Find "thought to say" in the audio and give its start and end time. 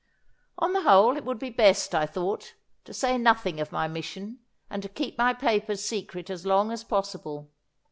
2.07-3.19